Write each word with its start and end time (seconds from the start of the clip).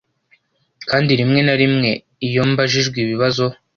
kandi 0.89 1.11
rimwe 1.19 1.39
na 1.47 1.55
rimwe, 1.61 1.89
iyo 2.27 2.41
mbajijwe 2.51 2.97
ibibazo 3.05 3.45